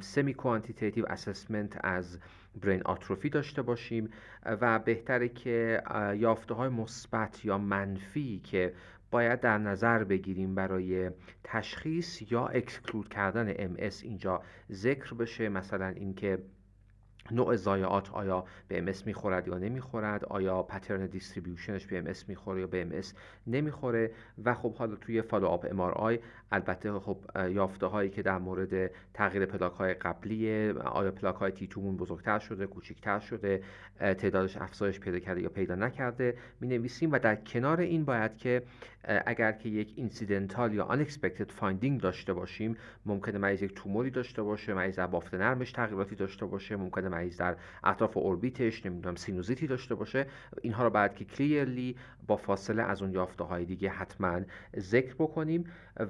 semi 0.00 0.34
quantitative 0.34 1.04
assessment 1.08 1.84
از 1.84 2.18
brain 2.62 2.82
atrophy 2.82 3.28
داشته 3.28 3.62
باشیم 3.62 4.10
و 4.46 4.78
بهتره 4.78 5.28
که 5.28 5.82
یافته 6.16 6.54
های 6.54 6.68
مثبت 6.68 7.44
یا 7.44 7.58
منفی 7.58 8.38
که 8.44 8.72
باید 9.12 9.40
در 9.40 9.58
نظر 9.58 10.04
بگیریم 10.04 10.54
برای 10.54 11.10
تشخیص 11.44 12.32
یا 12.32 12.46
exclude 12.46 13.08
کردن 13.08 13.52
MS 13.54 14.02
اینجا 14.02 14.42
ذکر 14.70 15.14
بشه. 15.14 15.48
مثلا 15.48 15.86
اینکه 15.88 16.38
نوع 17.30 17.56
ضایعات 17.56 18.10
آیا 18.10 18.44
به 18.68 18.92
MS 18.92 19.06
می‌خورد 19.06 19.48
یا 19.48 19.58
نمی‌خورد؟ 19.58 20.24
آیا 20.24 20.62
pattern 20.62 21.06
distribution 21.06 21.75
ش 21.75 21.86
به 21.86 22.12
MS 22.12 22.28
می‌خوره 22.28 22.60
یا 22.60 22.66
به 22.66 23.02
MS 23.02 23.06
نمی‌خوره؟ 23.46 24.10
و 24.44 24.54
خب 24.54 24.74
حالا 24.74 24.96
توی 24.96 25.22
follow 25.22 25.46
up 25.46 25.66
MRI 25.70 26.18
البته 26.52 26.92
خب 26.92 27.18
یافته 27.50 27.86
هایی 27.86 28.10
که 28.10 28.22
در 28.22 28.38
مورد 28.38 28.90
تغییر 29.14 29.46
پلاک 29.46 29.72
های 29.72 29.94
قبلی 29.94 30.70
آیا 30.70 31.10
پلاک 31.10 31.34
های 31.34 31.52
T2 31.52 31.70
مون 31.70 31.96
بزرگتر 31.96 32.38
شده 32.38 32.66
کوچکتر 32.66 33.18
شده 33.18 33.62
تعدادش 33.98 34.56
افزایش 34.56 35.00
پیدا 35.00 35.18
کرده 35.18 35.40
یا 35.40 35.48
پیدا 35.48 35.74
نکرده 35.74 36.36
می 36.60 36.68
نویسیم 36.68 37.12
و 37.12 37.18
در 37.18 37.36
کنار 37.36 37.80
این 37.80 38.04
باید 38.04 38.36
که 38.36 38.62
اگر 39.26 39.52
که 39.52 39.68
یک 39.68 39.92
incidental 39.96 40.74
یا 40.74 40.88
unexpected 40.90 41.52
finding 41.52 42.00
داشته 42.00 42.32
باشیم 42.32 42.76
ممکنه 43.06 43.38
مریض 43.38 43.62
یک 43.62 43.74
توموری 43.74 44.10
داشته 44.10 44.42
باشه 44.42 44.74
مریض 44.74 44.98
بافت 44.98 45.34
نرمش 45.34 45.72
تغییراتی 45.72 46.14
داشته 46.14 46.46
باشه 46.46 46.76
ممکنه 46.76 47.08
مریض 47.12 47.36
در 47.36 47.56
اطراف 47.84 48.16
اوربیتش 48.16 48.86
نمی‌دونم 48.86 49.14
سینوزیتی 49.14 49.66
داشته 49.66 49.94
باشه. 49.94 50.26
اینها 50.62 50.84
رو 50.84 50.90
باید 50.90 51.14
که 51.14 51.24
کلیرلی 51.24 51.96
با 52.26 52.36
فاصله 52.36 52.82
از 52.82 53.02
اون 53.02 53.12
یافته 53.12 53.44
های 53.44 53.64
دیگه 53.64 53.88
حتما 53.88 54.40
ذکر 54.78 55.14
بکنیم 55.14 55.64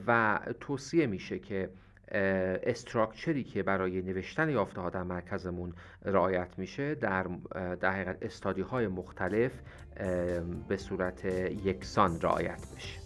و 0.06 0.40
توصیه 0.60 1.06
میشه 1.06 1.38
که 1.38 1.70
استراکچری 2.64 3.44
که 3.44 3.62
برای 3.62 4.02
نوشتن 4.02 4.50
یافته 4.50 4.80
ها 4.80 4.90
در 4.90 5.02
مرکزمون 5.02 5.72
رعایت 6.04 6.58
میشه 6.58 6.94
در 6.94 7.26
در 7.80 7.90
حقیقت 7.90 8.18
استادی 8.22 8.62
های 8.62 8.88
مختلف 8.88 9.52
به 10.68 10.76
صورت 10.76 11.24
یکسان 11.64 12.20
رعایت 12.20 12.66
بشه. 12.76 13.00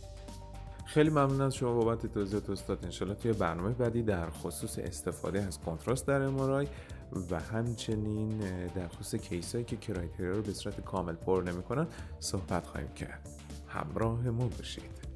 خیلی 0.87 1.11
ممنون 1.11 1.41
از 1.41 1.55
شما 1.55 1.75
بابت 1.75 2.07
توضیحات 2.07 2.51
استاد. 2.51 2.85
انشالله 2.85 3.15
توی 3.15 3.33
برنامه 3.33 3.75
بعدی 3.75 4.03
در 4.03 4.31
خصوص 4.31 4.79
استفاده 4.79 5.43
از 5.43 5.61
کنتراست 5.61 6.07
در 6.07 6.23
امارای 6.23 6.67
و 7.31 7.41
همچنین 7.41 8.39
در 8.75 8.89
خصوص 8.89 9.15
case 9.15 9.48
ایی 9.48 9.65
که 9.65 9.77
criteria 9.77 10.33
رو 10.33 10.43
به 10.43 10.53
صورت 10.53 10.81
کامل 10.81 11.15
پر 11.15 11.43
نمی‌کنن 11.47 11.87
صحبت 12.21 12.67
خواهیم 12.67 12.89
کرد. 12.89 13.29
همراه 13.69 14.31
ما 14.31 14.49
باشید. 14.49 15.07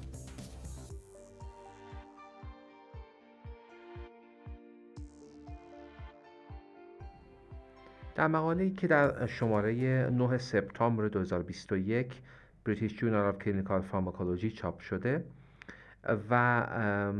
در 8.15 8.27
مقاله 8.27 8.69
که 8.69 8.87
در 8.87 9.25
شماره 9.25 10.09
9 10.09 10.37
سپتامبر 10.37 11.07
2021 11.07 12.21
British 12.65 12.97
Journal 12.97 13.25
of 13.25 13.37
Clinical 13.37 13.81
Pharmacology 13.81 14.51
چاپ 14.51 14.79
شده 14.79 15.25
و 16.03 16.63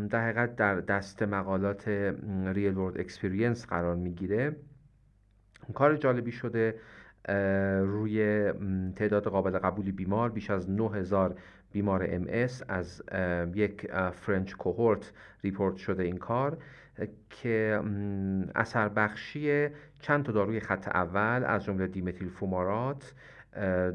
در 0.10 0.22
حقیقت 0.22 0.56
در 0.56 0.76
دست 0.76 1.24
مقالات 1.24 1.88
real 2.46 2.78
world 2.78 3.00
experience 3.00 3.66
قرار 3.66 3.96
می‌گیره. 3.96 4.56
کار 5.74 5.96
جالبی 5.96 6.32
شده 6.32 6.76
روی 7.82 8.52
تعداد 8.96 9.24
قابل 9.28 9.60
قبولی 9.60 9.92
بیمار 9.92 10.30
بیش 10.30 10.50
از 10.50 10.70
9000 10.70 11.36
بیمار 11.72 12.08
ام 12.10 12.19
اس 12.19 12.28
از 12.68 13.04
یک 13.56 13.92
French 14.12 14.54
cohort 14.54 15.12
report 15.44 15.76
شده 15.76 16.04
این 16.04 16.18
کار 16.18 16.58
که 17.30 17.82
اثر 18.56 18.90
بخشی 18.90 19.68
چند 20.00 20.24
تا 20.24 20.32
داروی 20.32 20.60
خط 20.60 20.88
اول 20.88 21.44
از 21.46 21.64
جمله 21.64 21.88
دیمتیل 21.88 22.30
فومارات 22.30 23.14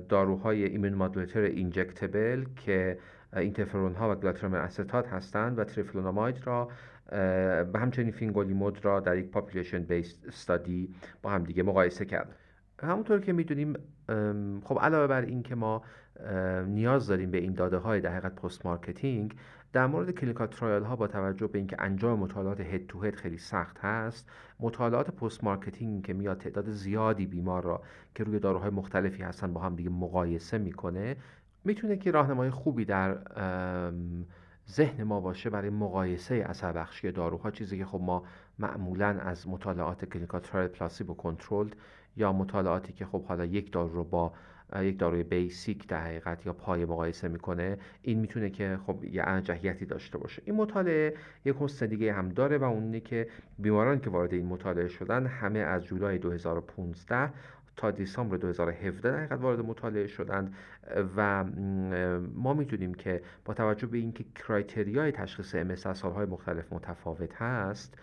داروهای 0.09 0.65
immunomodulator 0.65 1.41
injectable 1.41 2.45
که 2.57 2.99
اینترفرون 3.37 3.95
ها 3.95 4.13
و 4.13 4.15
گلاترامر 4.15 4.59
استات 4.59 5.09
هستند 5.09 5.59
و 5.59 5.65
تریفلوناماید 5.65 6.47
را 6.47 6.69
و 7.73 7.79
همچنین 7.79 8.11
فینگولیمود 8.11 8.85
را 8.85 9.01
در 9.01 9.17
یک 9.17 9.31
population 9.31 9.83
based 9.83 10.19
study 10.29 10.95
با 11.23 11.31
هم 11.31 11.45
دیگه 11.45 11.63
مقایسه 11.63 12.05
کرد 12.05 12.37
همونطور 12.83 13.21
که 13.21 13.33
می‌دونیم 13.33 13.75
خب 14.65 14.79
علاوه 14.81 15.07
بر 15.07 15.23
این 15.23 15.43
که 15.43 15.55
ما 15.55 15.83
نیاز 16.67 17.07
داریم 17.07 17.31
به 17.31 17.39
این 17.39 17.55
داده 17.55 17.77
های 17.77 18.01
در 18.01 18.11
حقیقت 18.11 18.35
post 18.35 18.67
marketing 18.67 19.37
در 19.73 19.87
مورد 19.87 20.11
clinical 20.11 20.47
trial 20.47 20.83
ها 20.83 20.97
با 20.97 21.07
توجه 21.07 21.47
به 21.47 21.59
اینکه 21.59 21.77
انجام 21.79 22.19
مطالعات 22.19 22.61
head 22.61 22.87
to 22.87 23.03
head 23.03 23.15
خیلی 23.15 23.39
سخت 23.39 23.79
هست 23.79 24.31
مطالعات 24.61 25.11
post 25.11 25.45
marketing 25.45 26.07
که 26.07 26.13
میاد 26.13 26.39
تعداد 26.39 26.71
زیادی 26.71 27.27
بیمار 27.27 27.65
را 27.65 27.83
که 28.15 28.25
روی 28.25 28.39
داروهای 28.39 28.71
مختلفی 28.71 29.23
هستن 29.23 29.53
با 29.53 29.61
هم 29.61 29.77
دیگه 29.77 29.91
مقایسه 29.91 30.59
می‌کنه 30.59 31.17
می‌تونه 31.67 31.97
که 31.97 32.11
راهنمای 32.11 32.51
خوبی 32.51 32.85
در 32.85 33.19
ذهن 34.71 35.03
ما 35.03 35.21
باشه 35.21 35.51
برای 35.51 35.71
مقایسه 35.71 36.35
اثر 36.35 36.73
بخشی 36.73 37.13
داروها. 37.13 37.51
چیزی 37.51 37.79
که 37.79 37.85
خب 37.85 38.01
ما 38.01 38.23
معمولا 38.59 39.07
از 39.07 39.49
مطالعات 39.49 40.05
clinical 40.05 40.41
trial 40.41 40.69
placebo 40.69 41.15
controlled 41.15 41.77
یا 42.17 42.33
مطالعاتی 42.33 42.93
که 42.93 43.07
خب 43.07 43.25
حالا 43.25 43.45
یک 43.45 43.73
دارو 43.73 43.95
رو 43.95 44.05
با 44.05 44.33
یک 44.81 44.99
داروی 44.99 45.23
basic 45.23 45.89
در 45.89 46.05
حقیقت 46.05 46.47
یا 46.47 46.53
پایه 46.53 46.85
مقایسه 46.85 47.29
می‌کنه 47.29 47.79
این 48.03 48.19
می‌تونه 48.19 48.51
که 48.51 48.79
خب 48.87 49.05
یه 49.05 49.23
ارجحیتی 49.25 49.87
داشته 49.87 50.19
باشه. 50.19 50.43
این 50.45 50.55
مطالعه 50.55 51.15
یک 51.45 51.57
حسن 51.61 51.87
دیگه 51.87 52.13
هم 52.13 52.29
داره 52.29 52.59
و 52.59 52.65
اون 52.65 53.01
که 53.01 53.29
بیماران 53.59 54.01
که 54.01 54.11
وارد 54.11 54.33
این 54.33 54.47
مطالعه 54.47 54.89
شدن 54.89 55.27
همه 55.27 55.59
از 55.59 55.85
جولای 55.85 56.19
2015 56.19 57.33
تا 57.77 57.91
دیسامبر 57.91 58.37
2017 58.37 59.11
در 59.11 59.17
حقیقت 59.19 59.41
وارد 59.41 59.61
مطالعه 59.61 60.07
شدند 60.07 60.55
و 61.17 61.45
ما 62.35 62.55
می‌تونیم 62.55 62.95
که 62.95 63.23
با 63.45 63.55
توجه 63.55 63.87
به 63.87 63.99
اینکه 63.99 64.25
کرایتریای 64.35 65.13
تشخیص 65.13 65.57
MS 65.57 65.87
از 65.87 65.99
سالهای 65.99 66.27
مختلف 66.27 66.73
متفاوت 66.73 67.35
هست 67.35 67.95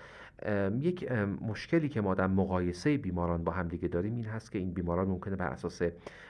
یک 0.80 1.12
مشکلی 1.48 1.90
که 1.90 2.02
ما 2.02 2.14
در 2.14 2.28
مقایسه 2.28 2.98
بیماران 2.98 3.44
با 3.44 3.52
همدیگه 3.52 3.88
داریم 3.88 4.16
این 4.16 4.26
هست 4.26 4.52
که 4.52 4.60
این 4.60 4.74
بیماران 4.74 5.08
ممکنه 5.08 5.36
بر 5.36 5.48
اساس 5.48 5.82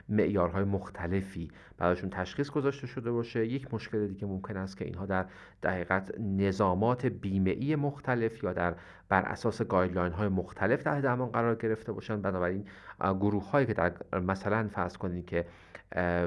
معیارهای 0.10 0.64
مختلفی 0.64 1.52
براشون 1.78 2.10
تشخیص 2.10 2.50
گذاشته 2.50 2.88
شده 2.88 3.12
باشه. 3.12 3.48
یک 3.48 3.74
مشکل 3.74 4.08
دیگه 4.08 4.26
ممکن 4.26 4.58
است 4.58 4.78
که 4.78 4.86
اینها 4.86 5.06
در 5.06 5.26
دقیقت 5.64 6.20
نظامات 6.20 7.06
بیمه 7.06 7.76
مختلف 7.76 8.44
یا 8.44 8.54
در 8.54 8.76
بر 9.10 9.22
اساس 9.22 9.62
guideline 9.62 10.12
های 10.14 10.28
مختلف 10.28 10.84
در 10.84 11.02
درمان 11.02 11.30
قرار 11.30 11.56
گرفته 11.56 11.92
باشن. 11.92 12.22
بنابراین 12.22 12.66
گروه 13.00 13.50
هایی 13.50 13.66
که 13.66 13.74
در 13.74 13.94
مثلا 14.20 14.68
فرض 14.68 14.98
کنید 14.98 15.26
که 15.26 15.46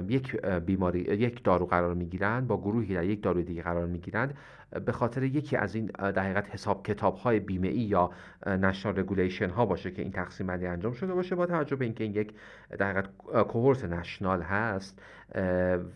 یک 0.09 0.37
بیماری 0.47 1.00
یک 1.00 1.45
دارو 1.45 1.66
قرار 1.66 1.95
می‌گیرند 1.95 2.47
با 2.47 2.61
گروهی 2.61 2.95
در 2.95 3.05
یک 3.05 3.23
دارو 3.23 3.43
دیگه 3.43 3.62
قرار 3.62 3.87
می‌گیرند 3.87 4.35
به 4.87 4.93
خاطر 4.93 5.23
یکی 5.23 5.57
از 5.57 5.75
این 5.75 5.87
در 5.97 6.45
حساب 6.45 6.87
کتاب 6.87 7.17
های 7.17 7.41
بیمه 7.41 7.69
ای 7.69 7.81
یا 7.81 8.11
national 8.47 8.99
regulation 8.99 9.50
ها 9.51 9.67
باشه 9.67 9.91
که 9.91 10.03
این 10.03 10.13
تقسیم 10.13 10.47
بندی 10.47 10.67
انجام 10.67 10.93
شده 10.93 11.15
باشه 11.15 11.35
با 11.35 11.47
توجه 11.47 11.77
به 11.77 11.85
اینکه 11.85 12.05
این 12.05 12.15
یک 12.15 12.33
در 12.79 12.91
حقیقت 12.91 13.09
cohort 13.49 13.85
national 13.85 14.43
هست 14.43 15.03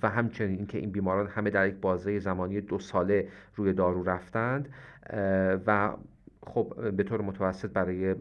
و 0.03 0.09
همچنین 0.09 0.57
اینکه 0.57 0.79
این 0.79 0.91
بیماران 0.91 1.27
همه 1.27 1.51
در 1.51 1.69
یک 1.69 1.75
بازه 1.75 2.19
زمانی 2.19 2.61
دو 2.61 2.79
ساله 2.79 3.29
روی 3.57 3.73
دارو 3.73 4.03
رفتند 4.03 4.69
و 5.67 5.91
خب 6.47 6.91
به 6.97 7.03
طور 7.03 7.21
متوسط 7.21 7.71
برای 7.71 8.15
3.5 8.15 8.21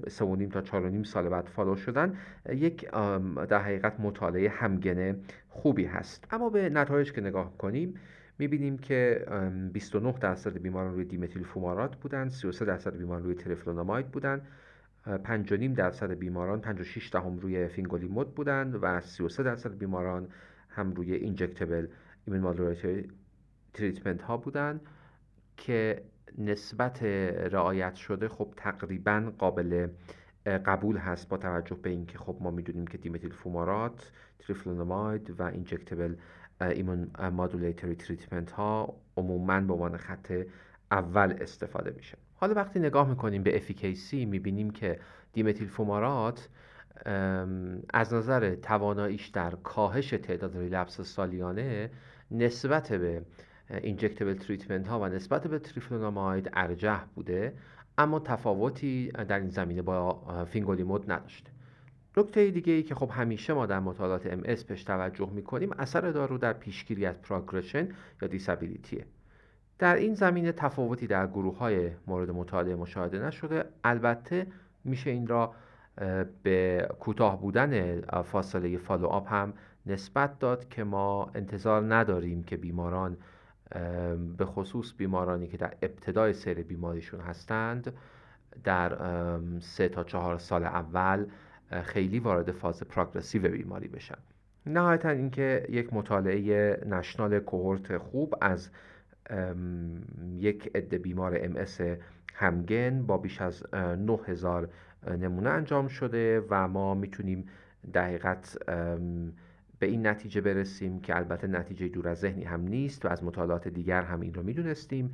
تا 0.54 0.62
4.5 0.62 1.06
سال 1.06 1.30
بعد 1.30 1.46
follow 1.46 1.76
شدن 1.76 2.18
یک 2.50 2.92
در 3.50 3.62
حقیقت 3.62 4.00
مطالعه 4.00 4.50
همگنه 4.50 5.16
خوبی 5.50 5.86
هست. 5.86 6.28
اما 6.32 6.50
به 6.50 6.70
نتایج 6.70 7.12
که 7.12 7.22
نگاه 7.22 7.58
کنیم 7.58 7.96
می‌بینیم 8.40 8.78
که 8.78 9.26
29 9.74 10.12
درصد 10.12 10.58
بیماران 10.58 10.94
روی 10.94 11.06
دیمتیل 11.06 11.44
فومارات 11.44 11.96
بودن 11.96 12.30
33 12.30 12.66
درصد 12.66 12.98
بیماران 12.98 13.24
روی 13.24 13.36
تریفلوناماید 13.36 14.12
بودن 14.12 14.42
5.5 15.06 15.52
درصد 15.76 16.12
بیماران 16.12 16.62
56 16.62 17.10
دهم 17.14 17.40
روی 17.40 17.68
فینگولیمود 17.68 18.36
بودند 18.36 18.80
و 18.82 19.02
33 19.02 19.44
درصد 19.44 19.78
بیماران 19.78 20.28
هم 20.70 20.92
روی 20.92 21.14
injectable 21.14 21.88
immune 22.26 22.76
treatment 23.74 24.22
ها 24.22 24.38
بودند 24.38 24.82
که 25.58 26.04
نسبت 26.38 27.04
رعایت 27.04 27.96
شده 27.96 28.30
خب 28.30 28.54
تقریبا 28.58 29.34
قابل 29.38 29.88
قبول 30.46 30.98
هست 30.98 31.30
با 31.30 31.38
توجه 31.38 31.76
به 31.76 31.90
اینکه 31.90 32.18
خب 32.18 32.38
ما 32.42 32.52
می‌دونیم 32.52 32.88
که 32.88 32.98
دیمتیل 32.98 33.34
فومارات 33.34 34.12
تریفلوناماید 34.40 35.40
و 35.40 35.44
injectable 35.44 36.16
immunomodulatory 36.62 37.96
treatment 37.96 38.52
ها 38.52 38.96
عموما 39.18 39.62
به 39.62 39.74
عنوان 39.74 39.98
خط 39.98 40.34
اول 40.92 41.36
استفاده 41.42 41.92
میشه. 41.92 42.18
حالا 42.36 42.54
وقتی 42.54 42.80
نگاه 42.80 43.10
می‌کنیم 43.10 43.44
به 43.44 43.56
efficacy 43.56 44.26
می‌بینیم 44.26 44.70
که 44.70 45.00
دیمتیل 45.34 45.68
فومارات 45.68 46.50
از 47.94 48.14
نظر 48.14 48.56
تواناییش 48.56 49.28
در 49.28 49.52
کاهش 49.52 50.10
تعداد 50.10 50.58
relapse 50.58 51.02
سالیانه 51.02 51.90
نسبت 52.32 52.94
به 52.94 53.22
injectable 53.70 54.34
treatment 54.34 54.88
ها 54.88 55.00
و 55.00 55.06
نسبت 55.06 55.48
به 55.48 55.60
تریفلوناماید 55.60 56.50
ارجح 56.54 57.04
بوده 57.16 57.54
اما 57.98 58.20
تفاوتی 58.20 59.12
در 59.12 59.40
این 59.40 59.50
زمینه 59.50 59.82
با 59.82 60.46
فینگولیمود 60.46 61.12
نداشته. 61.12 61.52
نکته 62.18 62.52
دیگه 62.52 62.74
ای 62.74 62.84
که 62.84 62.96
خب 62.96 63.12
همیشه 63.14 63.54
ما 63.54 63.66
در 63.66 63.80
مطالعات 63.80 64.26
ام 64.26 64.42
اس 64.46 64.66
پیش 64.66 64.84
توجه 64.84 65.30
می‌کنیم 65.30 65.72
اثر 65.80 66.02
دارو 66.02 66.38
در 66.38 66.54
پیشگیری 66.54 67.06
از 67.06 67.22
progression 67.22 67.90
یا 68.22 68.28
disability 68.28 68.99
ه 68.99 69.06
در 69.80 69.96
این 69.96 70.14
زمینه 70.14 70.52
تفاوتی 70.52 71.08
در 71.08 71.28
گروه 71.28 71.58
های 71.58 71.92
مورد 72.08 72.32
مطالعه 72.32 72.76
مشاهده 72.76 73.20
نشده. 73.20 73.66
البته 73.84 74.48
میشه 74.84 75.10
این 75.10 75.28
را 75.28 75.54
به 76.44 76.90
کوتاه 77.00 77.42
بودن 77.42 78.02
فاصله 78.22 78.78
فالو 78.78 79.08
آپ 79.08 79.28
هم 79.34 79.54
نسبت 79.86 80.40
داد 80.40 80.70
که 80.70 80.84
ما 80.84 81.32
انتظار 81.36 81.96
نداریم 81.96 82.44
که 82.44 82.58
بیماران 82.58 83.18
به 84.38 84.46
خصوص 84.46 84.94
بیمارانی 84.98 85.48
که 85.48 85.58
در 85.58 85.74
ابتدای 85.82 86.34
سیر 86.34 86.64
بیماریشون 86.64 87.20
هستند 87.20 87.94
در 88.64 88.98
سه 89.60 89.90
تا 89.90 90.04
چهار 90.04 90.38
سال 90.38 90.64
اول 90.64 91.26
خیلی 91.84 92.20
وارد 92.20 92.52
فاز 92.52 92.84
پروگرسیو 92.84 93.50
بیماری 93.50 93.88
بشن. 93.88 94.18
نهایتا 94.66 95.10
اینکه 95.10 95.66
یک 95.70 95.94
مطالعه 95.94 96.80
نشنال 96.86 97.40
کوهورت 97.40 97.98
خوب 97.98 98.36
از 98.42 98.70
یک 100.38 100.72
عده 100.76 100.98
بیمار 100.98 101.38
ام 101.42 101.54
اس 101.54 101.66
همگن 102.34 103.04
با 103.04 103.18
بیش 103.18 103.42
از 103.42 103.74
9000 103.74 104.70
نمونه 105.20 105.50
انجام 105.50 105.88
شده 105.88 106.44
و 106.50 106.68
ما 106.68 106.94
می‌تونیم 106.94 107.46
در 107.94 108.12
حقیقت 108.12 108.58
به 109.80 109.86
این 109.88 110.08
نتیجه 110.08 110.42
برسیم 110.42 111.02
که 111.02 111.16
البته 111.16 111.48
نتیجه 111.48 111.88
دور 111.88 112.08
از 112.08 112.20
ذهنی 112.20 112.44
هم 112.44 112.62
نیست 112.62 113.06
و 113.06 113.08
از 113.08 113.24
مطالعات 113.24 113.68
دیگر 113.68 114.02
هم 114.02 114.22
این 114.22 114.34
رو 114.34 114.44
می‌دونستیم 114.44 115.14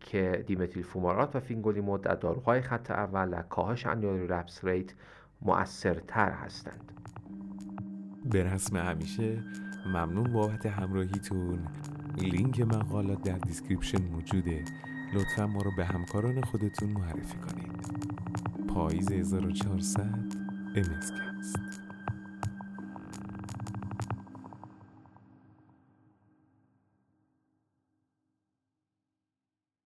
که 0.00 0.44
دیمتیل 0.46 0.82
فومارات 0.82 1.36
و 1.36 1.40
فینگولیمود 1.40 2.00
در 2.00 2.14
داروهای 2.14 2.60
خط 2.60 2.90
اول 2.90 3.30
در 3.30 3.42
کاهش 3.42 3.86
annual 3.86 4.26
relapse 4.26 4.64
rate 4.64 4.94
مؤثرتر 5.42 6.30
هستند. 6.30 6.92
به 8.24 8.44
رسم 8.44 8.76
همیشه 8.76 9.42
ممنون 9.86 10.32
بابت 10.32 10.66
همراهیتون. 10.66 11.68
لینک 12.18 12.60
مقالات 12.60 13.22
در 13.22 13.38
description 13.38 14.02
موجوده. 14.02 14.64
لطفا 15.14 15.46
ما 15.46 15.62
رو 15.62 15.70
به 15.76 15.84
همکاران 15.84 16.40
خودتون 16.40 16.88
معرفی 16.92 17.38
کنید. 17.38 17.70
پاییز 18.68 19.12
1400 19.12 20.24
MS 20.76 20.94
Care 20.94 21.30